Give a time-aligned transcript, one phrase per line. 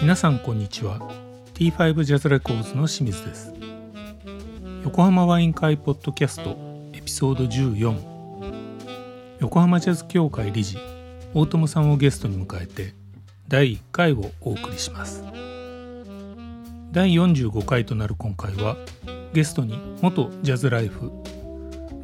[0.00, 1.00] 皆さんこんにちは。
[1.54, 3.52] T5 ジャズレコーズの清水です。
[4.86, 6.56] 横浜ワイン会ポッドキャスト
[6.92, 7.98] エピソード14
[9.40, 10.78] 横浜ジャズ協会理事
[11.38, 12.94] 大友さんをゲストに迎えて
[13.46, 15.22] 第1回をお送りします。
[16.92, 18.78] 第45回となる今回は
[19.34, 21.12] ゲストに元ジャズライフ。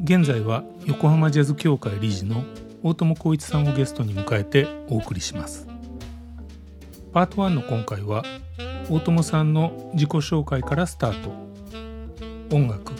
[0.03, 2.43] 現在は横浜ジャズ協会理事の
[2.83, 5.67] 大友光一さんをゲストに迎えてお送りします。
[7.11, 8.21] パート1の今回は
[8.87, 12.55] 大友さんの自己紹介からスタート。
[12.55, 12.93] 音楽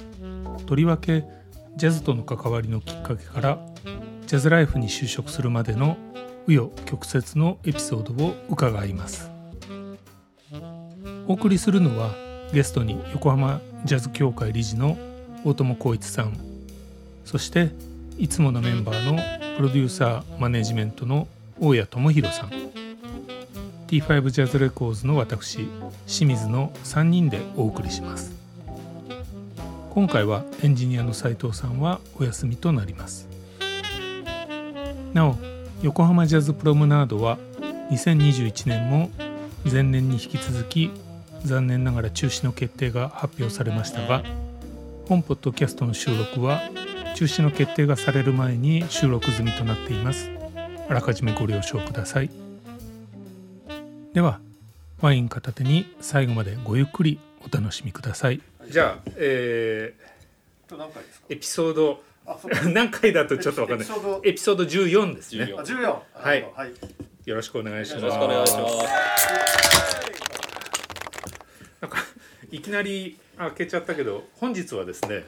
[0.66, 1.26] とりわけ
[1.76, 3.60] ジャズとの関わりのきっかけから
[4.26, 5.96] ジャズライフに就職するまでの
[6.48, 9.30] 紆余曲折のエピソードを伺います。
[11.28, 12.12] お送りするのは
[12.54, 14.98] ゲストに横浜ジャズ協会理事の
[15.44, 16.38] 大友光一さん。
[17.26, 17.72] そして
[18.18, 19.18] いつものメンバーの
[19.58, 21.28] プロデューサーマネジメントの
[21.60, 22.50] 大谷智弘さん。
[23.88, 25.68] T5 ジャズレコーズの私
[26.08, 28.34] 清水の3人でお送りします。
[29.92, 33.28] 今回はエンジニアの斉藤さんはお休みとなります。
[35.14, 35.36] なお
[35.84, 37.38] 横浜ジャズプロムナードは
[37.92, 39.12] 2021年も
[39.70, 40.90] 前年に引き続き
[41.44, 44.24] 残念ながら中止の決定が発表されましたが
[45.10, 46.62] 本ポッドキャストの収録は
[47.18, 50.32] 中止の決定がされる前に収録済みとなっています。
[50.90, 52.30] あらかじめご了承ください。
[54.14, 54.40] では
[55.02, 58.42] ワイン片手に最後までごゆっくりお楽しみください。
[58.70, 59.94] じゃあ、え
[60.70, 62.02] 今日何回ですかー、エピソード
[62.74, 63.88] 何回だとちょっとわかんない。
[63.88, 64.22] エピソード。
[64.24, 65.46] エピソード14ですね。
[65.46, 66.04] 14あ十四。
[66.14, 66.48] はい。
[66.56, 66.72] はい
[67.26, 67.86] よろしくお願い。
[67.86, 68.76] しますよろしくお願いします。
[71.82, 71.98] なんか
[72.52, 75.24] いきなり開けちゃったけど本日はですね、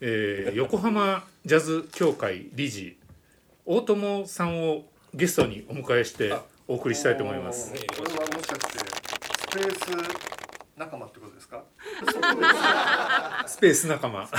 [0.00, 2.96] えー、 横浜ジャズ協会理事
[3.66, 6.34] 大友さんをゲストにお迎えして
[6.68, 7.72] お送りしたいと思います。
[7.72, 10.18] これはもしかしてスペース
[10.76, 11.62] 仲間ってことですか？
[13.46, 14.26] スペース仲間。
[14.26, 14.32] ス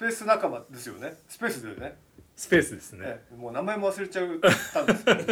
[0.00, 1.14] ペース仲間ですよね。
[1.28, 1.98] スペースだよね。
[2.34, 3.04] スペースですね。
[3.04, 3.36] ええ。
[3.36, 4.26] もう名前も忘れちゃっ
[4.72, 5.22] たんですけど。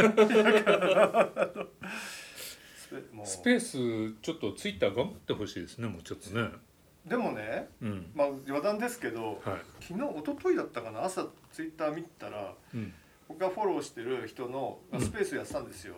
[3.24, 6.50] スペースちょっとツイッター頑張ってほしいですねもうちょっとね。
[7.06, 8.10] でもねうん。
[8.14, 9.60] まあ余談ですけどはい。
[9.80, 12.92] 昨日一昨日だったかな朝ツイッター見たらうん。
[13.26, 15.96] 僕がフォローしてる人のがスペースやってたんですよ、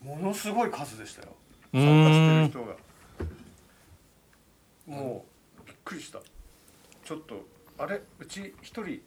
[0.00, 1.28] ものすごい数でしたよ。
[1.72, 2.76] う参加してる人が。
[4.86, 5.24] も
[5.60, 6.20] うびっくりした。
[7.04, 9.00] ちょっとあれうち一人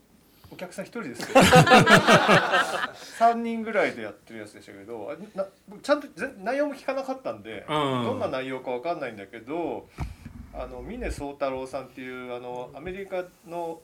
[0.52, 8.04] お客さん一人ですけど3人ぐらいでやってるやつでしたけどな僕ちゃんとぜ内容も聞かなかったんでうん。
[8.06, 9.88] どんな内容かわかんないんだけど
[10.54, 13.82] あの峰宗太郎さんっていうあのアメリカの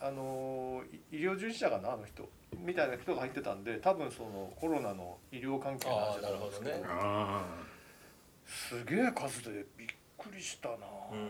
[0.00, 0.82] あの
[1.12, 2.28] い医療従事者かなあの人。
[2.58, 7.42] みたいな人が入ってたんで多分そのコロナの医療関係の話だと思うんですけどあーなるあ
[8.44, 9.88] すげえ数でびっ
[10.18, 10.80] くりしたな、ね
[11.12, 11.28] うん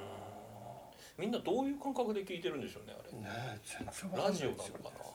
[1.19, 3.11] みんなどういう感覚で聞いてるんでしょうねあれ。
[3.13, 5.11] え全然わかんないラジオなのかな。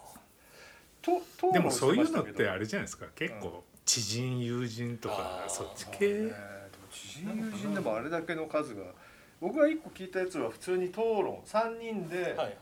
[1.38, 6.32] とでもそういうのってあれじゃないですか結構知人友人とかそっち系でも
[6.92, 8.82] 知人友人でもあれだけの数が
[9.40, 12.58] 僕が一個聞いたやつは普通に討論3人で、はいはい。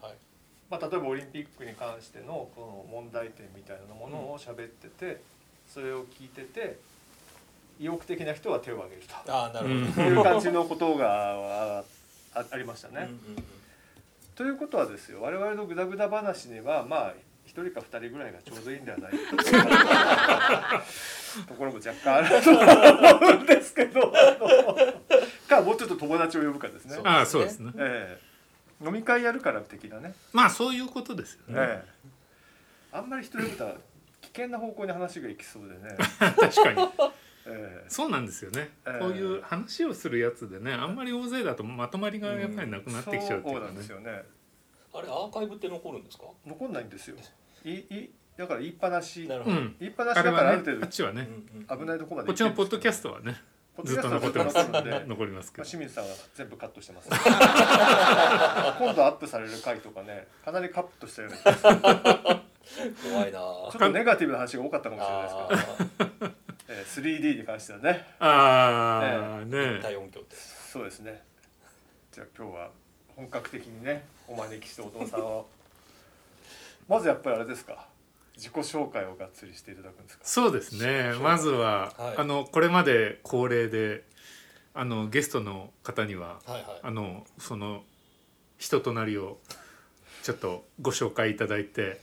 [0.69, 5.21] まあ、例えばオリンピックに関してのこの問題点みたいなものを喋ってて、
[5.67, 6.79] それを聞いてて
[7.79, 9.31] 意欲的な人は手を挙げると。
[9.31, 10.07] ああなるほど。
[10.07, 11.83] いう感じのことがあ
[12.35, 12.95] あありましたね。
[12.97, 13.43] うんうんうん。
[14.35, 17.13] ということはですよ我々のグダグダ話にはまあ
[17.45, 19.17] 一人か二人ぐらいがちょうどいいんではないか
[21.47, 21.53] と。
[21.55, 22.59] ころも若干あると思
[23.29, 24.13] うんですけど。
[25.53, 26.97] かもうちょっと友達を呼ぶかですね。
[27.03, 27.71] ああそうですね。
[27.77, 28.19] え
[28.81, 28.85] え。
[28.85, 31.53] 飲み会やるから的なね、まあそういうことですよね。
[31.55, 31.89] ええ。
[32.91, 33.65] あんまり人呼ぶと
[34.21, 36.89] 危険な方向に話がいきそうでね、 確かに
[37.45, 37.89] ええ。
[37.89, 43.59] そうなんですよね、えーこういう話をするやつでねあんまり大勢だとまとまりがやっぱりなくなってきちゃうっていうかね。
[43.59, 44.23] そうなんですよね。
[44.93, 46.25] あれアーカイブって残るんですか？
[46.45, 47.15] 残んないんですよ。
[47.65, 49.27] いいだから言いっぱなし。
[49.27, 49.57] なるほど。
[49.57, 49.75] うん。
[49.79, 51.27] 言いっぱなしだからある程度はねあっちはね。
[51.69, 53.35] 危ないところまでこっちのポッドキャスストはね
[53.75, 54.55] トずっと残ってます。
[54.55, 55.05] 残るんで。
[55.07, 55.63] 残りますけど。
[55.63, 57.09] まあ、清水さんは全部カットしてます。
[57.13, 57.19] 今
[58.93, 61.73] 度アップされる回とかねかなりカットしたような気がする。
[61.73, 63.39] ちょ怖いな。
[63.69, 66.42] っとネガティブな話が多かったかもしれないですけど。
[66.67, 68.05] えー、3D に関してはね。
[68.19, 70.35] ああね大音響って。
[70.35, 71.21] そうですね。
[72.11, 72.69] じゃあ今日は
[73.15, 75.47] 本格的にねお招きしてお父さんを。
[76.87, 77.87] まずやっぱりあれですか？
[78.35, 80.25] 自己紹介をがっつりしていただくんですか？
[80.25, 81.13] そうですね。
[81.21, 82.17] まずは、はい。
[82.17, 84.03] あのこれまで恒例で
[84.73, 86.63] あのゲストの方にははいはい。
[86.81, 87.83] あのその
[88.57, 89.37] 人となりを
[90.23, 91.99] ちょっとご紹介いただいて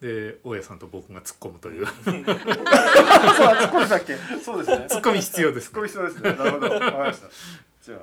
[0.00, 1.86] で大家さんと僕が突っ込むという。
[1.86, 4.16] そうツッコミだっけ？
[4.42, 4.86] そうですね。
[4.88, 6.32] 突っ込み必要ですツッコミ必要ですね。
[6.32, 6.70] なるほど。
[6.70, 7.28] わかりました。
[7.82, 8.00] じゃあ。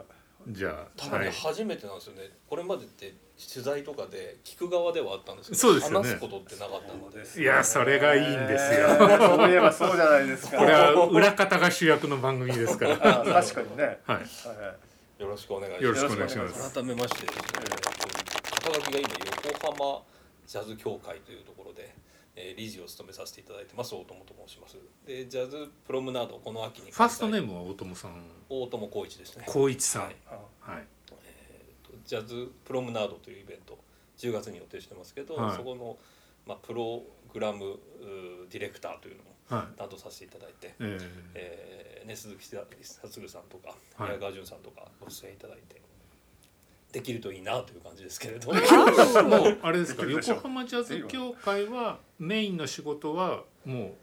[0.49, 1.31] じゃ多分ねあはい。
[1.31, 2.29] 初めてなんですよね。
[2.47, 3.13] これまでって
[3.53, 6.09] 取材とかで聞く側ではあったんですけどそうですよね。
[6.09, 7.41] 話すことってなかったので。
[7.41, 8.87] いやそれがいいんですよ。
[8.87, 10.57] そういえばそうじゃないですか。
[10.57, 12.93] これは裏方が主役の番組ですから。
[12.93, 13.83] あ確かにね。
[13.83, 14.17] はい。
[14.17, 14.21] はいは
[15.19, 15.21] い。
[15.21, 15.83] よろしくお願いします。
[15.83, 16.73] よろしくお願いします。
[16.73, 17.43] 改めましてですね。
[18.63, 19.09] 肩書きが今
[19.51, 20.01] 横浜
[20.47, 21.93] ジャズ協会というところで、
[22.35, 24.77] えー理事を務めさせていただいてます大友と申します。
[25.05, 28.23] でジャズプロムナードこの秋にファーストネームムは大友さん。
[28.49, 29.43] 大友光一ですね。
[29.47, 30.03] 光一さん。
[30.03, 30.15] はい。
[30.27, 30.87] あはい。
[31.25, 33.77] えーとジャズプロムナードというイベント
[34.17, 35.55] 10月に予定してますけど、はい。
[35.55, 35.97] そこの、
[36.45, 37.03] まあ、プロ
[37.33, 37.77] グラム
[38.49, 39.77] ディレクターというのをはい。
[39.77, 40.97] 担当させていただいて、え
[41.33, 44.09] えーね、鈴木達さんとかはい。
[44.09, 45.81] 宮川淳さんとかご出演いただいて
[46.91, 48.51] できるといいなという感じですけれど。
[48.51, 50.05] ー、もうあれですか？
[50.05, 53.93] 横浜ジャズ協会はメインの仕事はもう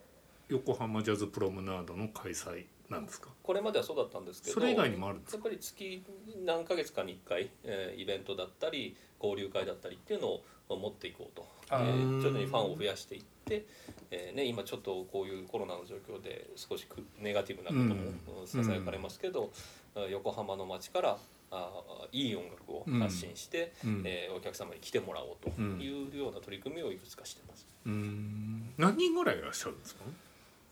[0.48, 3.30] 横浜ジャズプロムナードの開催なんですか？
[3.42, 5.36] これまではそうだったんですけどそれ以外にもあるんですか？
[5.38, 6.04] やっぱり月
[6.44, 12.20] 何ヶ月かに1回、えーイベントだったり交流会だったりっていうのを持っていこうと、えあー。
[12.20, 13.64] ー徐々にファンを増やしていって、
[14.10, 18.46] えーね、今ちょっとこういうコロナの状況で少しくネガティブなこともうん。
[18.46, 19.50] ささやかれますけど、
[19.96, 21.18] あ横浜の街から
[21.50, 24.02] あーいい音楽を発信して、うん。
[24.04, 27.66] えーお客様に来てもらおうというような取り組みをいくつかしてます。
[27.86, 28.72] うん。
[28.76, 30.04] 何人ぐらいいらっしゃるんですか？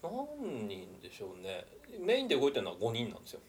[0.03, 1.65] 何人でしょうね。
[2.01, 3.41] メインで動いてるのは5人なんですよ。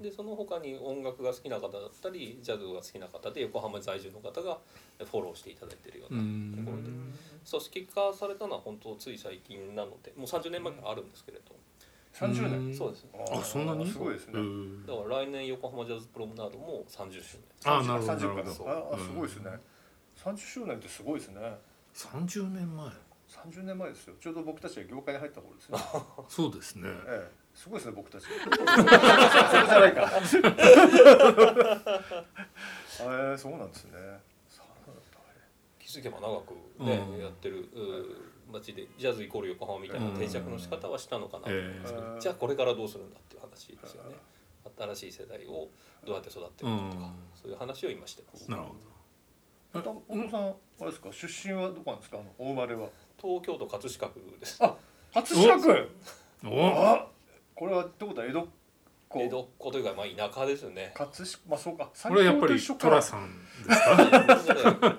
[0.00, 4.58] でその他に音楽が好きな方だったりジャズが好きな方で横浜在住の方が
[4.98, 6.88] フォローしていただいているよううなところで。
[6.88, 7.14] ん
[7.48, 11.54] 組織化されたのは本当つい最近なのでもう30年前からあるんですけれど
[12.12, 12.68] 30うん。
[12.68, 13.86] 年そうですあそんなに？
[13.90, 14.32] すごいですね。
[14.34, 18.64] うんだから来年横浜ジャズプロムナードも30周あなるほどな30るほど。
[18.64, 19.50] かああすごいですね。
[20.16, 21.40] 30周年ってすごいですね。
[21.94, 22.88] 30年前
[23.28, 24.14] ？30年前ですよ。
[24.20, 25.78] ちょうど僕たちが業界に入った頃ですね
[26.28, 26.88] そうですね。
[27.06, 27.40] ええ。
[27.54, 28.24] すごいですね僕たち。
[28.28, 30.10] それじゃないか。
[33.02, 34.20] ええそうなんですね。
[35.78, 36.52] 気づけば長く
[36.84, 37.18] ね、うん。
[37.18, 37.68] やってる。
[37.72, 41.44] うー街でジャズイコール横浜みたいな定着の仕方はしたのかな。
[41.44, 44.16] と思いますけど、ええじゃあこれからどうするんだっていう話ですよね。
[44.78, 45.68] 新しい世代を
[46.06, 47.12] どうやって育っていくのかとか、うん。
[47.34, 48.50] そういう話を今してます。
[48.50, 48.74] なるほ
[49.72, 52.18] お父お父さんあれですか出身はどこなんですか？
[52.18, 52.88] あのお生まれは。
[53.20, 54.58] 東京都葛飾区です。
[54.64, 54.74] あ
[55.14, 55.88] 葛飾区！
[56.44, 56.72] どお。
[56.74, 57.06] あ
[57.54, 58.46] これはってことは江戸っ
[59.08, 59.20] 子？
[59.22, 60.92] 江戸っ子というかまあ田舎ですよね。
[60.94, 61.90] 葛飾まあそうか。
[62.02, 63.28] これはやっぱり寅さん
[63.66, 64.96] ですか？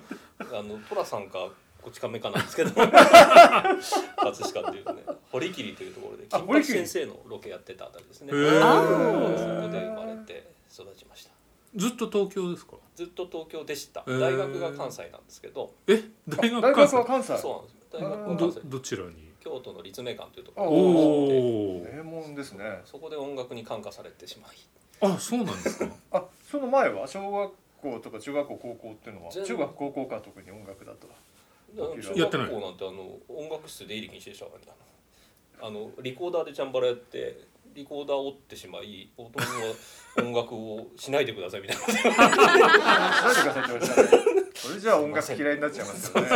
[0.60, 1.50] あの寅さんか
[1.82, 2.72] こち亀かなんですけど。
[2.76, 2.92] 葛
[4.54, 5.04] 飾っていうとね。
[5.32, 8.32] 堀切というところで金八あ堀切先生のロケやってたあたりですね。
[8.32, 11.32] そこで生まれて育ちました。
[11.76, 12.74] ずっと東京ですか？
[12.96, 14.04] ずっと東京でした。
[14.06, 16.04] 大学が関西なんですけど、え？
[16.28, 17.38] 大学大学は関西。
[17.38, 17.74] そうなんです
[18.04, 18.10] よ。
[18.10, 18.70] 大学はど関西。
[18.70, 19.32] どちらに？
[19.40, 22.82] 京都の立命館というとこあろおに名門ですね。
[22.86, 24.52] そこで音楽に感化されてしまい、
[25.14, 25.92] あそうなんですか？
[26.20, 27.52] あその前は小学
[27.82, 31.08] 校とか中学校高校っていうのは全中学高校か特に音楽だと。
[31.08, 31.14] 中
[32.16, 32.48] やってない。
[32.48, 34.66] 学校なんてあの音楽室で入り禁止でしたからね。
[35.62, 37.38] あのあのリコーダーでチャンバラやって
[37.76, 39.46] リコーダーを折ってしまい大人は
[40.20, 41.84] 音楽をしないでくださいみたいな。
[44.56, 46.30] それじゃあ音楽嫌いになっちゃいますよね。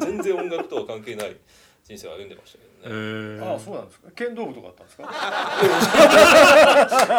[0.00, 1.36] 全然音楽とは関係ない
[1.84, 3.52] 人生を歩んでましたけえどね、ー。
[3.52, 4.10] ああそうなんですか。
[4.12, 5.04] 剣道部とかあったんですか？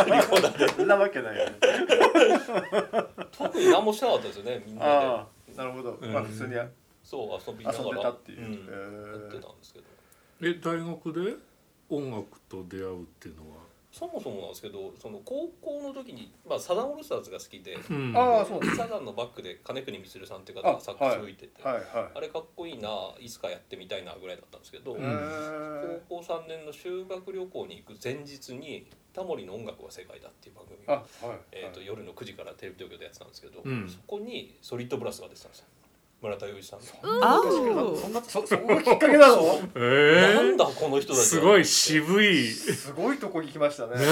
[0.05, 0.67] リコーダーで。
[0.69, 1.51] そんなわけないよね。
[3.37, 4.91] 特に何もしてなかったですよねみんなで。
[4.91, 6.13] ああなるほど、うん。
[6.13, 6.55] まあ普通に
[7.03, 7.85] そう遊びながら。
[7.85, 9.85] 遊んでたっていう、んえやってーたんですけど。
[10.41, 11.35] え大学で
[11.89, 13.57] 音楽と出会うっていうのは？
[13.91, 18.11] そもそもなんですけどその高校の時に、まあ、サザンオールスターズが好きで、うん。
[18.17, 21.83] ああそうサザンのバックで金国光さんっていう方がサックス吹いてて、はいはい。
[22.15, 24.95] あれかっこいいないつかやってみたいなぐらいだったんですけど、
[26.07, 30.93] 高校3年の修学旅行に行く前日に「タモリの音楽は世界だ」っていう番組あ
[31.23, 31.39] を、はい。
[31.51, 33.87] えー、と夜の9時からテレビ東京でやってたんですけど、うん。
[33.87, 35.65] そこにソリッドブラスが出てたんですよ
[36.23, 36.79] 村田洋一さん。
[36.79, 36.85] の。
[37.21, 39.59] あそんなそそこがきっかけなの？
[39.75, 41.23] えなんー、だこの人たちは。
[41.25, 42.47] すごい渋い。
[42.47, 43.97] すごいとこに来ましたね。
[43.97, 44.05] ねえ。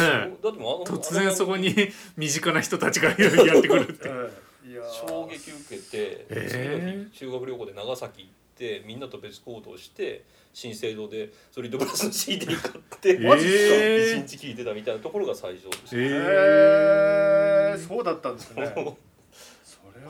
[0.43, 1.73] だってもうあの突然そこに
[2.17, 4.09] 身近な人たちがやってくるって。
[4.09, 4.29] え
[4.67, 5.07] えいやー。
[5.07, 6.49] 衝撃受けて、えー。
[6.49, 14.21] 次の日修学旅行で長崎行ってみんなと別行動して新生堂でソリッドブラスの CD 買ってマジっすか？
[14.25, 16.03] 一日聴いてたみたいなところが最初ですね。
[16.03, 18.97] えへえそうだったんですね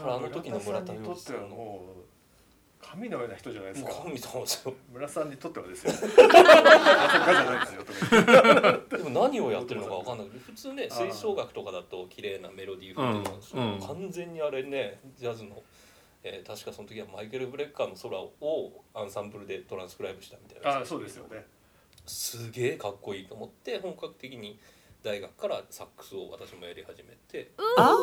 [0.02, 2.02] それはあの時の村田洋一さんのにとってはもう
[2.84, 3.92] 神のような人じゃないですか。
[4.04, 4.74] 神様ですよ。
[4.92, 5.94] 村さんにとってはですよ。
[8.90, 10.28] でも何をやってるのか分かんない。
[10.28, 13.80] けど普通ね吹奏楽とかだと綺麗なメロディー風っていううんうん。
[13.80, 15.62] 完全にあれねジャズの、
[16.24, 20.80] えー確かその時はマイケル・ブレッカーの空をアンサンブルでトランスクライブしたみたいな。
[20.82, 21.46] あそうですよね。
[22.06, 24.60] すげえかっこいいと思って本格的に
[25.04, 27.52] 大学からサックスを私もやり始めて。
[27.78, 27.96] あ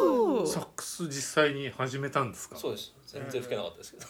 [0.47, 1.13] サックス実
[1.45, 2.57] 際に始めたんですか？
[2.57, 2.95] そうです。
[3.07, 4.05] 全然吹けなかったですけど。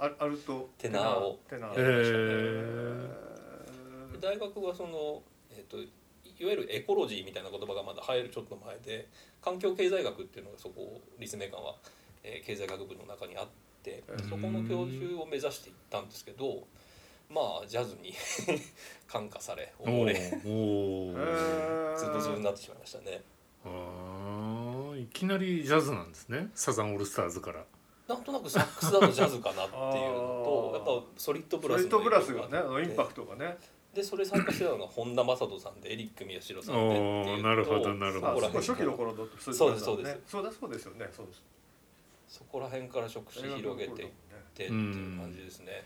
[0.00, 1.38] あアルトテナーを。
[1.48, 1.72] テナー。
[1.72, 5.88] ええー、大学はその、えー、とい
[6.44, 9.08] わゆるエコロジーみたいな言葉がまだ入るちょっと前で
[9.42, 11.74] 環境経済学っていうのがそこ立命館は、
[12.22, 13.48] えー経済学部の中にあっ
[13.82, 16.66] てうんそこの教授を目指していったんですけど
[17.30, 18.14] まあジャズに
[19.08, 21.96] 感化されお溺れーおー。
[21.96, 23.22] ズブズブになってしまいましたね。
[25.12, 26.50] きなりジャズなんですね。
[26.54, 27.64] サザンオールスターズから。
[28.08, 33.58] なんとなくサックスだとジャズかなっていうのとやっぱソリッドブソリッラスのドブラインパクトがね。
[33.94, 38.28] でそれ参加してたのが本田正人さんでエリック宮代さんでおってーいうなるほどなるほど。
[38.28, 38.48] あそこそこら。
[38.48, 40.18] 辺初期の頃だねそうですそうです。
[40.26, 41.42] そうだそうですよねそうです。
[42.28, 44.10] そこら辺から触手広げていってっ
[44.54, 45.84] ていう感じですね。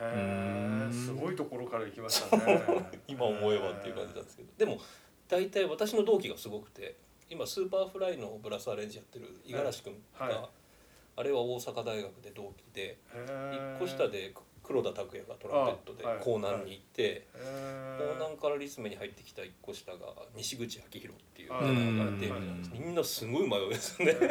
[0.00, 0.88] へうん。
[0.90, 2.62] えすごいところから行きましたね。
[3.08, 4.48] 今思えばっていう感じなんですけど。
[4.58, 4.80] でも
[5.28, 6.96] 大体私の同期がすごくて
[7.30, 10.48] 今スーパーフライのブラスアレンジやってる五十嵐君が、はい。
[11.16, 14.32] あれは大阪大学で同期でへ一個下で
[14.62, 19.98] 黒田卓也がトランペットで甲南に行って甲南からリズムに入ってきた一個下が
[20.36, 22.26] 西口明宏っていうあ方がいて
[22.72, 24.14] みんみんなすごい迷いですね。
[24.14, 24.28] 黒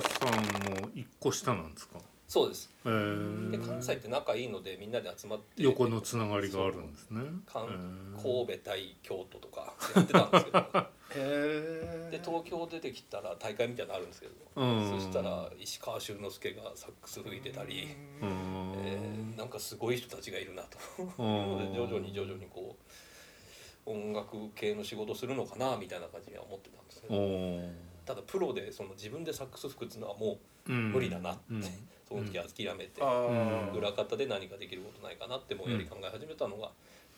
[0.00, 1.98] 田さんも一個下なんですか？
[2.30, 2.70] そうです。
[2.84, 7.22] えー、で関西って仲いいのでみんなで集まって横のつながりがあるんですね。
[7.52, 10.86] 神戸対京都とかやってたんですけど。
[11.16, 15.00] えで東京出てきたら大会みたいなのあるんですけど、うん。
[15.00, 17.88] そしたら石川修之助がサックス吹いてたり、
[18.22, 18.74] うん。
[18.76, 20.78] えーなんかすごい人たちがいるなと。
[21.18, 22.76] 徐々に徐々にこ
[23.86, 27.72] う音楽系の仕事するのかなみたいな感じには思ってたんですけおどー。
[28.06, 30.92] ただプロでその自分でサックス吹くっていうのはもううん。
[30.92, 31.62] 無理だなって、うん
[32.10, 32.32] その時
[32.66, 36.70] 諦めて、あー裏方で何かできることないかなってもうやり考え始めたのが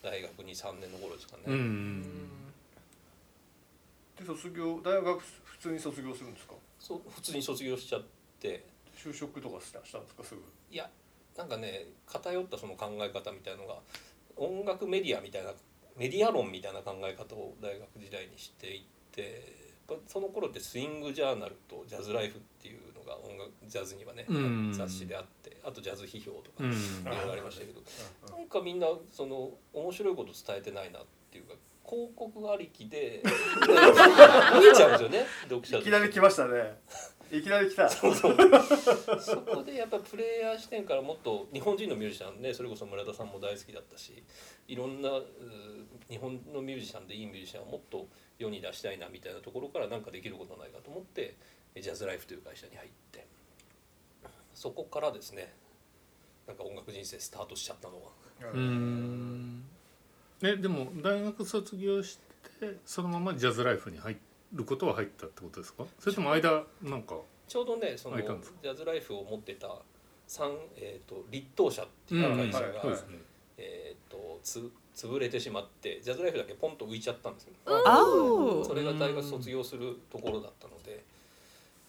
[0.03, 1.43] 大学23年の頃ですかね。
[1.47, 2.03] うん。
[4.17, 6.53] で卒業大学普通に卒業するんですか？
[6.79, 8.03] そう普通に卒業しちゃっ
[8.39, 8.63] て。
[8.95, 10.41] 就職とかしたしたんですかすぐ？
[10.71, 10.87] いや
[11.35, 13.79] なんかね偏ったその考え方みたいのが
[14.37, 15.49] 音楽メディアみたいな
[15.97, 19.21] メディア論みたいな考え方を大学時代にしていって
[19.89, 24.73] やっぱその頃ってスイングジャーナルとジャズライフっていうのが音楽ジャズにはね、うん。
[24.73, 26.71] 雑誌であってあとジャズ批評とかうん。
[26.71, 27.81] いろいろありましたけど、
[28.35, 31.53] なんかみんなその面白いこと伝えてないなっていうか
[31.85, 36.79] 広告ありきで 見えちゃうんですよね読者いきなり来ましたね。
[37.31, 37.89] いきなり来た。
[37.89, 38.37] そうそう。
[39.19, 44.23] そこでやっぱプレイヤー視点からもっと日本人のミュージシャンねそれこそ村田さんも大好きだったし
[44.67, 45.25] いろんなう
[46.09, 48.07] 日本のミュージシャンでいいミュージシャンをもっと
[48.37, 51.35] 世に出したいなみたいなところから何かできることないかと思って
[51.81, 53.27] ジャズライフという会社に入って
[54.53, 55.53] そこからですね
[56.47, 58.11] なんか音楽人生スタートしちゃったのは。
[58.53, 59.63] うん。
[60.43, 62.19] えでも大学卒業し
[62.59, 64.17] てそのままジャズライフに入
[64.53, 65.85] ることは入ったってことですか？
[65.99, 67.15] それとも間なんか
[67.47, 69.69] ちょうどねそのジャズライフを持ってた
[70.27, 72.97] 三えー、と立東社っていう会社が、うんはいね。
[73.57, 77.53] えー、とつ潰れてしまってジャズライフだけポンと浮いちゃったんですよ。
[78.65, 80.82] それが大学卒業するところだったので、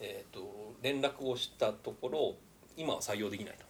[0.00, 2.34] えー、と連絡をしたところ
[2.76, 3.64] 今は採用できないと、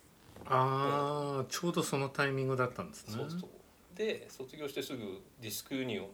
[0.47, 3.15] ああちょうどそのタイミングだったんですね。
[3.15, 3.51] そうそう。
[3.95, 6.09] で卒業してすぐディスクユニオン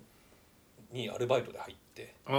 [0.92, 2.34] にアルバイトで入って、ああ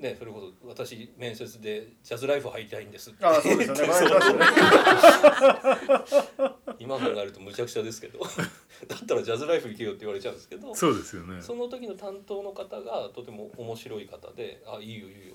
[0.00, 3.26] ね、それこそ私面接で「ジャズライフ入りたいんです」って。
[3.26, 3.92] ああそうですよね。
[6.78, 8.20] 今考えるとむちゃくちゃですけど。
[8.86, 10.74] だったらジャズライフ行けよって言われちゃうんですけど。
[10.74, 11.42] そうですよね。
[11.42, 15.34] その時の担当の方がとても面白い方で「あいいよいいよ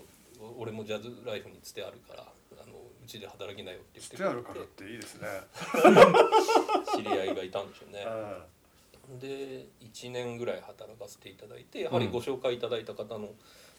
[0.58, 2.24] 俺もジャズライフにつてあるから
[2.62, 4.24] あのうちで働きなよ」って言ってして。
[4.24, 5.28] あるからっていいですね。
[6.96, 8.04] 知り合いがいたんでしょうね。
[8.06, 8.46] あ
[9.20, 13.36] で1年ぐらい働かせていただいてやはりご紹介いただいた方の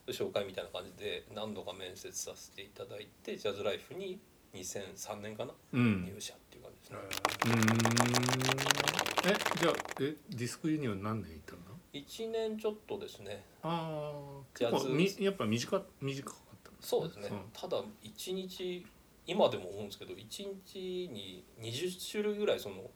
[0.09, 4.21] 紹介みたいな感じで何度か面接させていただいてジャズライフに
[4.53, 6.05] 2003年かなうん。
[6.05, 6.99] 入社っていう感じですね。
[7.47, 9.05] うーん。
[9.27, 13.43] えじゃあえディスクユニオン何年いたんだ1年ちょっとですね。
[13.63, 16.35] ああジャズ結構みやっぱ短短
[16.85, 17.29] そうですね。
[17.29, 17.31] ん。
[17.53, 18.87] ただ1日
[19.27, 22.91] 今でも思うんですけど1日に20種類ぐらいその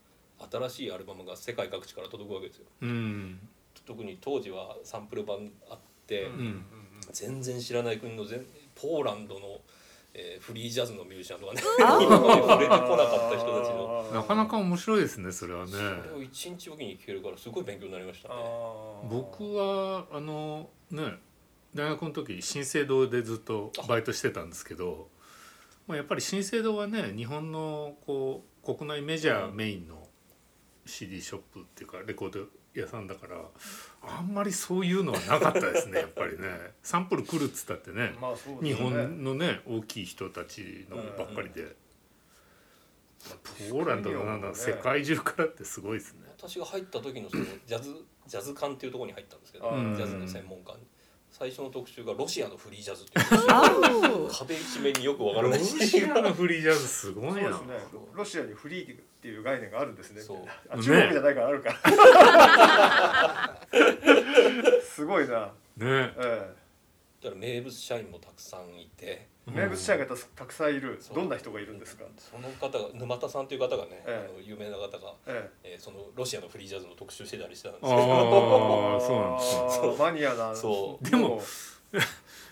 [0.50, 2.66] 新しいアルバムが世界各地から届くわけですよ。
[2.83, 3.40] うん。
[3.87, 6.33] 特に当時はサンプル版あって、うん。
[6.33, 6.64] うん。
[7.12, 9.61] 全然知らない国の全ポーランドの、
[10.14, 14.11] ええーフリージャズのミュージシャンとかね 今まで触れてこなかった人たちの。
[14.12, 15.73] なかなか面白いですねそれはね。
[15.73, 18.35] それを一日おきに聞けるからすごい勉強になりましたね。
[19.04, 21.18] 僕はあのね
[21.75, 25.09] 大学の時新生堂でずっとバイトしてたんですけど、
[25.87, 30.07] まあ、やっぱり新生堂はね日本のこう国内メジャーメインの
[30.87, 33.37] CD ショップっていうかレコード屋さんだから
[34.03, 36.49] あんまりそういうのはなかったですね やっぱりね。
[36.83, 41.77] サンプル来るっつったってねまあそう日本のね大きい人たちのばっかりで。
[43.71, 46.21] ポーランドのなんだ世界中からってすごいですね。
[46.37, 47.93] 私が入った時のそのジャズ
[48.27, 49.97] ジャズ館っていうところに入ったんですけど、うん。
[49.97, 50.87] ジャズの専門館に
[51.31, 54.29] 最初の特集がロシアのフリージャズっていう。
[54.31, 55.61] 壁一面によくわからロない。
[55.61, 57.51] シアのフリージャズすごいな。
[57.51, 57.57] ね
[58.15, 60.21] ロシアにフリーっていう概念があるんですね。
[60.21, 61.77] そう中国じゃないからあるか
[63.73, 64.81] ら。
[64.83, 66.13] すごいな、ね。
[66.17, 66.55] え
[67.23, 69.27] だから名物社員もたくさんいて。
[69.49, 71.01] え、名物社員がたたくさんいる。
[71.15, 74.29] どんな人がいるんですか、その方が沼田さんという方がね、ええ。
[74.31, 75.77] あの有名な方が、ええ。
[75.79, 78.13] ーそのロシアのフリージャズの特集してたりしてたんであすけど。
[78.13, 81.05] あー そうなんですマニアなそう。
[81.11, 81.43] でも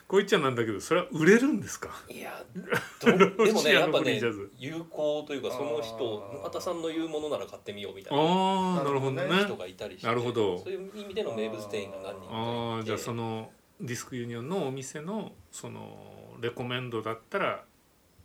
[0.08, 1.90] こう言っちゃなんだけどそれは売れるんですか？
[2.08, 2.44] いや
[3.00, 4.52] どでもロシアのねやっぱねフリージャズ。
[4.56, 9.22] 有効というかその人沼田さんの言うものなら買ってみようみたいなああなるほどね。
[9.44, 10.06] 人がいたりして。
[10.06, 10.58] なるほど。
[10.58, 12.34] そういう意味での名物店員が何人かいて。
[12.34, 17.64] ああじゃあそのディスクユニオンのお店のそのレコメンドだったら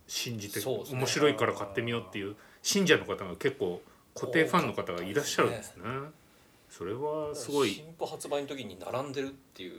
[0.06, 0.66] 信じてね。
[0.92, 3.82] 面白いから買ってみようっていう信者の方が結構
[4.14, 5.84] 固定ファンの方がいらっしゃるんですね。
[6.70, 7.70] それはすごい。
[7.70, 9.74] 新譜発売の時に並んでるっていう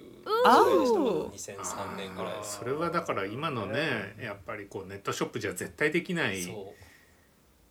[0.46, 1.32] あー。
[1.32, 2.34] 時代でしたから2003年ぐらい。
[2.44, 6.56] それはだから今のねやっぱりこうネットショップじゃ絶対できない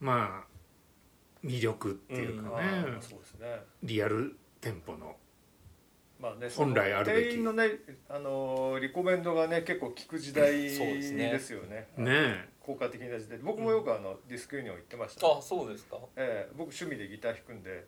[0.01, 2.85] まあ魅力っていうかね。
[3.83, 5.17] リアル店舗の
[6.23, 7.25] まあね本来あるべき。
[7.31, 7.65] 店員のね
[8.09, 11.89] あのーリコメンドがね結構効く時代そうですよね。
[11.97, 13.39] ね効果的な時代。
[13.39, 15.27] 僕もよくあのディスクユニオン行ってました。
[15.27, 15.99] ね、あそうですか。
[16.17, 17.87] ええ僕趣味でギター弾くんで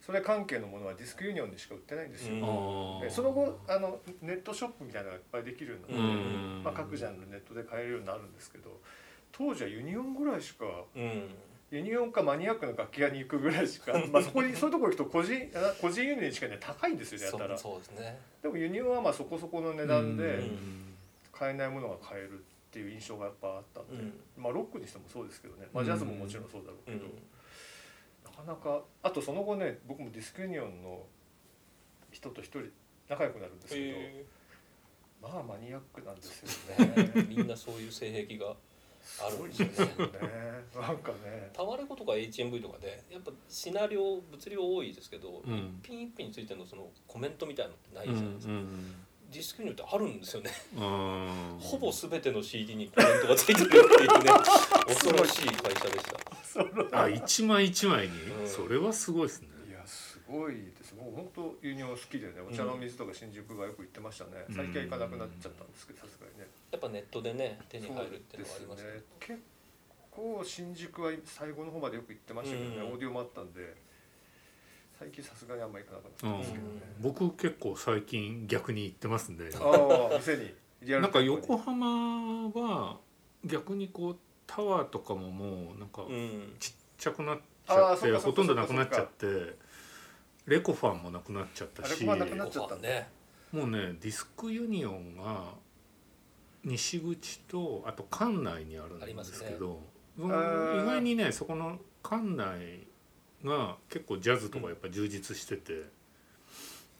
[0.00, 2.34] それ関係のものはディスクユニオンでしか売ってないんですよ、
[3.02, 3.10] うん。
[3.10, 6.28] その後あのネットショップみたいなのがいっぱいできるようになって、う
[6.60, 6.62] ん。
[6.62, 8.80] まあ、各ジャンルネットで買えるようになるんですけど
[9.32, 11.34] 当時はユニオンぐらいしかうん
[11.74, 17.58] ユニオンかマニアックな楽器屋に行くぐらいしかまあそこに そういうところ行くと個人あ 個人輸入にしかね高いんですよねやったら。
[17.58, 18.20] そうですね。
[18.42, 20.94] でもユニオンはまあそこそこの値段でうん。
[21.32, 24.20] 買えないものが買えるっていう印象がやっぱあったんで、うん。
[24.36, 27.12] まあロックにしてもそうですけどね、まあ、ジャズももちろんそうだろうけど、うん。
[28.24, 31.04] なかなかあとその後ね僕もディスクユニオンの
[32.12, 32.70] 人と一人
[33.08, 34.24] 仲良くなるんですけど、へ
[35.20, 37.26] まあマニアックなんですよーね。
[37.34, 38.54] みんなそういう性癖が
[39.20, 39.74] あるんですよね。
[40.74, 45.78] なんかねタワレコとか HMV とかでやっぱシナリオ物量多いですけど、うん。
[45.82, 48.52] 一品一品についてのそのコメントみたいなのってないうんじゃないですか、
[49.32, 51.58] ディスクによってあるんですよね、うん。
[51.60, 54.30] ほぼ全ての CD にコメントがついてるっていうね
[54.86, 56.04] 恐ろしい会社でし
[56.90, 57.00] た。
[57.02, 58.48] あ一枚一枚に、うん。
[58.48, 59.48] それはすごいですね
[60.28, 60.94] ごいです。
[60.94, 64.54] もう本当ユニオン好きでねお茶の水とか新宿がよく行ってましたね、うん。
[64.54, 66.46] 最近は行かなくなっちゃったんですけどさすがにね。
[66.70, 68.90] やっぱネットでね手に入るっていうのはありますね。
[69.20, 69.40] 結
[70.10, 72.92] 構新宿は最後の方までよく行ってましたけどね、うん。
[72.92, 73.74] オーディオもあったんで
[74.98, 79.50] 最近さすがにあんま行かなくなったんですけどね、僕結構最近逆に行ってますんで。
[79.54, 79.58] あ
[80.12, 80.54] あ店に。
[80.82, 82.98] リアルなんか横浜は
[83.44, 86.54] 逆にこうタワーとかももうなんかうん。
[86.58, 89.56] ちっちゃくなっちゃってほとんどなくなっちゃって
[90.46, 93.08] レコファンもなくなっちゃったあしレコファンなくなっごちゃった飯ね。
[93.52, 95.54] もうねディスクユニオンが
[96.64, 99.80] 西口とあと館内にあるんですけど、
[100.18, 102.86] そのあー意外にねそこの館内
[103.44, 105.82] が結構ジャズとかやっぱ充実してて、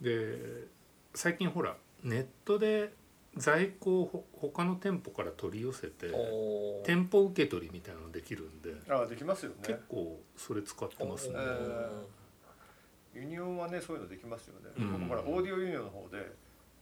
[0.01, 0.67] で
[1.15, 2.93] 最近ほらネットで
[3.37, 6.07] 在庫をほ他の店舗から取り寄せて
[6.85, 9.57] 店舗受け取りみたいなのできるんでああできますよね。
[9.63, 11.35] 結構それ使ってますね。
[11.35, 11.47] ユニ
[13.41, 14.93] オンはねそういうのできますよね、うん。
[14.93, 16.33] 僕ほらオーディオユニオンの方で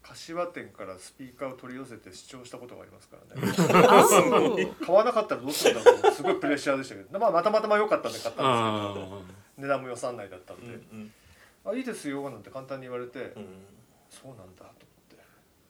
[0.03, 4.75] 柏店からスピーカーを取り寄せて試聴したことがありますからね。
[4.85, 9.23] 買わなかったらどうするんだろうすごいプレッシャーでしたけど、まあ、またまたま良かったんで買ったんあですけど
[9.59, 11.13] 値段も予算内だったんうんでうん
[11.65, 13.47] 「あいいですよ」なんて簡単に言われて、うん。
[14.11, 14.75] そうなんだと思っ
[15.09, 15.17] て。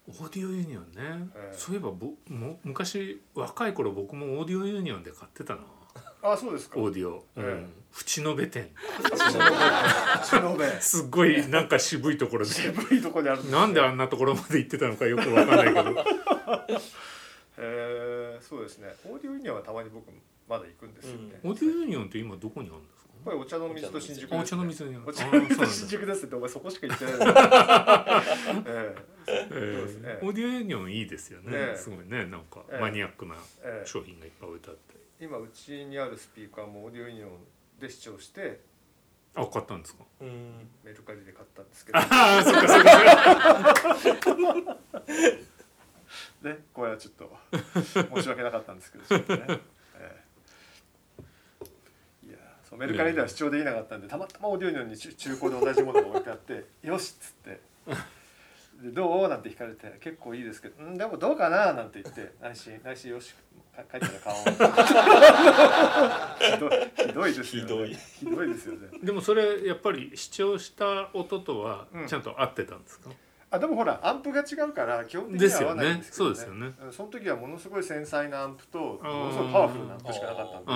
[0.08, 1.56] オーディオユニオンね、ええ。
[1.56, 5.60] そういえばぼも昔若い頃僕もオーディオユニオンで買ってたな
[6.22, 6.78] あそうですか。
[6.78, 7.44] オーディオ、うん。
[7.44, 8.70] え淵野辺店。
[10.80, 12.50] すっごいなんか渋いところで。
[12.52, 16.04] 渋いところにあるなんであんなところまで行ってたのかよくわかんないけど。
[17.58, 18.94] えーそうですね。
[19.04, 20.08] オーディオユニオンはたまに僕
[20.48, 23.10] まだ行くんですよね、オーディオユニオンって今どこにあるんですか？
[23.24, 29.04] これお茶の水と新宿です、ね、お茶の水にお茶あの水と新宿ですってお前そこしか言ってないええ。
[29.28, 30.18] えそうですね。
[30.22, 31.78] ーオーディオユニオンいいですよね、ええ。
[31.78, 32.24] すごいね。
[32.26, 33.86] なんかええマニアックなええ。
[33.86, 37.30] 商品がいっぱい置いてあって、今うちにあるスピーカーもオーディオユニオン
[37.80, 38.60] で試聴して
[39.36, 40.02] あ買ったんですか？
[40.20, 41.98] うんメルカリで買ったんですけど。
[41.98, 44.76] ああそっかそっか。
[46.42, 47.36] ねこれはちょっと
[48.16, 49.44] 申し訳なかったんですけどちょっとね、
[49.96, 50.22] え
[52.24, 52.26] え。
[52.26, 52.36] いや
[52.68, 57.60] そうメルカリでは視聴できなかったんでたまたまオーディオユニオンに中中古で同じものが置いてあって「よし」っつって
[58.82, 63.40] 「でどう?」なんて聞かれて「結構いいですけどうんでもどうかな?」なんて言って内心内心よしか
[63.90, 64.42] 帰ったら買おう
[66.56, 67.66] ひどいひどいですよね。
[67.66, 67.94] ひどい。
[67.94, 68.88] ひどいですよね。
[69.02, 72.06] でもそれやっぱり視聴した音とはうん。
[72.06, 73.10] ちゃんと合ってたんですか、
[73.50, 76.58] あでもほらアンプが違うから基本的には合わないんですけど、ね、ですよね。
[76.58, 80.72] そうですんその時はものすごい繊細なアンプとものすごいパワフルなアンプしかなかったんで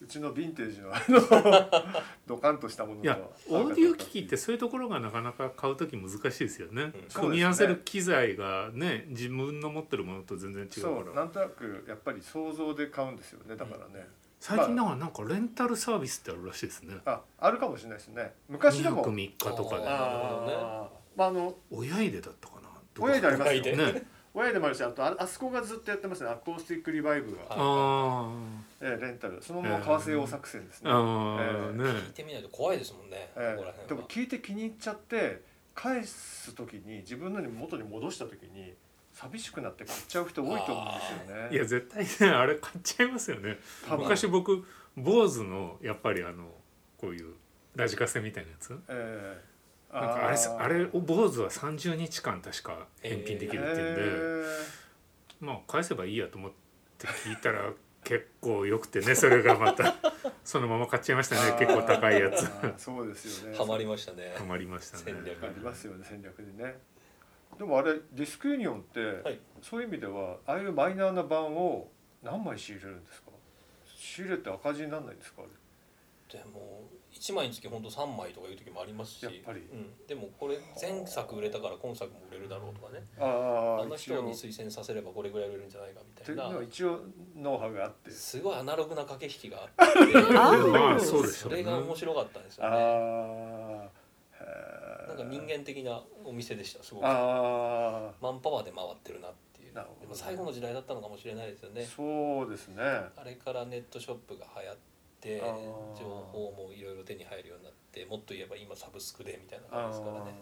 [0.00, 3.04] うんうちのヴィンテージのあの ドカンとしたものと。
[3.04, 11.16] いやオーディオ機器ってそういうところがなかなか買う時難しいですよね、うん組み合わせる機材がね自分の持ってるものと全然違そううから。
[11.16, 13.56] なんとなくやっぱり想像で買うんですよね。
[13.56, 14.06] だからね、
[14.38, 16.98] 最近だからなんかレンタルサービスってあるらしいですね。
[17.06, 18.34] ああるかもしれないですね。
[18.48, 19.84] 昔で2も泊3日とかで。
[19.86, 22.68] あまああの親入れだったかな？
[22.98, 23.62] 親でありますよ。
[23.76, 24.06] ね
[24.38, 26.28] 親でもあるしあとああそこがずっとやってますね。
[26.28, 28.30] アコースティックリバイブが、あ
[28.82, 29.42] えーレンタル。
[29.42, 35.40] そのまま為替用作戦ですーね、あえーね聞いてみないと怖いですもんね、えここらーでも聞いて気に入っちゃって
[35.74, 38.74] 返す時に自分のに元に戻した時に
[39.14, 41.48] 寂しくなって買っちゃう人多いと思うんですよね。
[41.52, 43.58] いや絶対ねあれ買っちゃいますよね。
[43.88, 46.50] 昔僕坊主のやっぱりあの
[46.98, 47.34] こういう
[47.74, 48.78] ラジカセみたいなやつ？
[48.88, 49.55] えー
[49.92, 54.48] なんかあれーあれを坊主は30日間確か返品できるっていうんで、
[55.42, 56.52] えまあ返せばいいやと思っ
[56.98, 57.72] て聞いたら
[58.04, 59.94] 結構よくてねそれがまた。
[60.44, 61.52] そのまま買っちゃいましたー。
[61.54, 62.46] ね結構高いやつ。
[62.78, 63.56] そうですよね。
[63.58, 64.32] ハマりましたね。
[64.36, 65.02] ハマりましたね。
[65.06, 66.78] 戦略ありますよね戦略でね。
[67.58, 69.40] でもあれディスクユニオンって、はい。
[69.62, 71.90] そういう意味ではああいうマイナーな版を
[72.22, 73.30] 何枚仕入れるんですか？
[73.86, 75.42] 仕入れて赤字にならないんですか？
[75.42, 76.38] あれ。
[76.38, 79.24] でも1枚につき本当3枚とかいう時もありますし。
[79.24, 79.60] やっぱり。
[79.60, 83.02] うん、でもこれ前作売れたから今作も売れるだろうとかね。
[83.18, 86.62] ああの人に推薦させればこれぐらい売れるんじゃないかみたいな。
[86.62, 87.00] 一応
[87.34, 88.10] ノウハウがあって。
[88.10, 91.28] すごいアナログな駆け引きがあって。
[91.32, 91.96] それが面ね。
[91.96, 93.88] 白かったんですあよね。
[95.08, 97.04] なんか人間的なお店でしたすごく。
[97.06, 99.74] あマンパワーで回ってるなっていう。
[99.74, 101.86] でも最後の時代だったのかもしれないですよあ、ね。
[101.86, 102.82] そうですね。
[102.82, 105.98] あれからネットショップが流行ってあー。
[105.98, 110.34] 情報もいろいろ手に入るようになってもっと言えば今サブスクでみたいなあ感じですからね。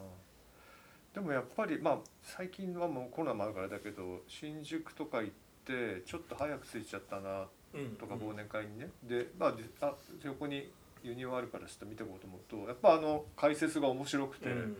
[1.12, 1.14] ー。
[1.14, 5.30] でもやっぱりまあ最近はもうコロナもあるからだけど新宿とか行っ
[5.64, 7.96] てちょっと早く着いちゃったなうん。
[7.96, 10.70] とか忘年会にね、でまあじあ横に
[11.02, 14.76] ユニオンあるからちょっと見ていこうと思うとやっぱあの解説が面白くて、うん。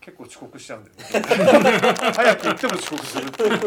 [0.00, 1.02] 結構遅刻しちゃうんだよね。
[2.12, 3.58] 早く行っても遅刻するっていう、うん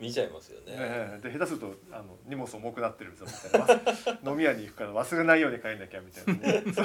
[0.00, 0.66] 見ちゃいますよね。
[0.68, 3.82] ええで下手するとあの荷物重くなってるぞみたい
[4.24, 4.30] な。
[4.32, 6.62] 飲み屋に行くから忘れないように帰んなきゃみたいなね。
[6.72, 6.84] そう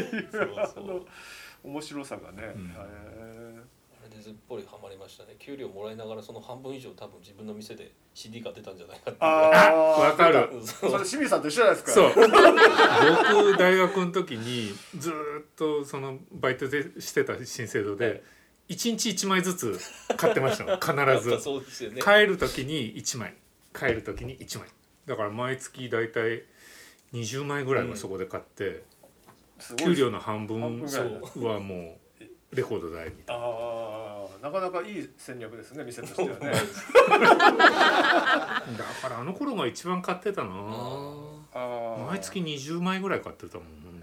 [0.00, 0.84] いうそうあそう。
[0.86, 1.06] の
[1.62, 2.66] 面白さがね、うん。
[2.68, 2.74] へ
[4.00, 5.36] あれでずっぽりハマりましたね。
[5.38, 9.26] 給料もらいながらその半分以上多分自分の店で CD 買ってたんじゃないかってあ
[9.72, 10.48] わかる。
[10.52, 10.56] う。
[10.58, 11.92] んそれ清水さんと一緒じゃないですか。
[11.92, 12.12] そう。
[12.14, 17.98] 僕大学の時にずーっとそのバイトでしてた新制度はい。
[17.98, 18.22] で
[18.70, 19.80] 1日1枚ずつ
[20.16, 22.00] 買ってました 必ぱずそうですよね。
[22.00, 23.34] 帰る時に1枚。
[23.74, 24.68] 帰る時に1枚。
[25.06, 26.44] だから毎月大体
[27.12, 28.84] 20枚ぐらいはそこで買って、
[29.58, 29.84] すごい。
[29.86, 30.68] 給料の半分は
[31.58, 33.42] もうレコード代みたいな。
[33.44, 36.52] ああなかなかいい戦略ですね店としてはね。
[36.52, 36.54] だ
[39.02, 40.50] からあの頃が一番買ってたな。
[42.08, 43.99] 毎月20枚ぐらい買ってたもん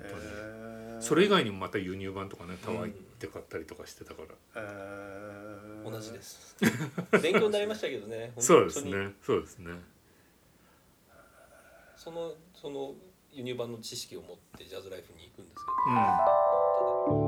[1.07, 6.55] それ以外にもまた輸入版とかねタワー行って買ったりとかしてたから、えー同じです。
[7.23, 8.33] 勉強になりましたけどね。
[8.37, 9.13] そうですね。
[9.23, 9.71] そうですね。
[11.95, 12.93] そのその
[13.31, 15.95] 輸入版の知識を持ってジャズライフに行くんですうん。
[15.95, 17.26] けど、皆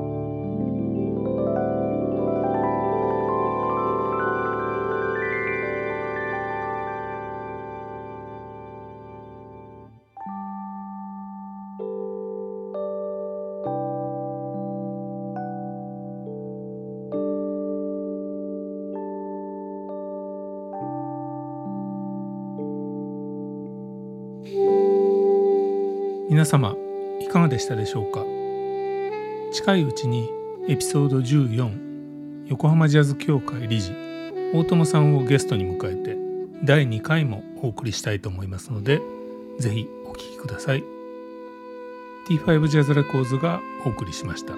[26.50, 26.74] 様
[27.20, 28.24] いかがでしたでしょうか？
[29.52, 30.28] 近いうちに
[30.68, 33.92] エピソード14横浜ジャズ協会理事
[34.52, 36.16] 大友さんをゲストに迎えて
[36.64, 39.00] 第2回もお送りしたいと思いますので
[39.60, 40.82] ぜひお聞きください
[42.28, 44.54] 85ジャズレコーズがお送りしました。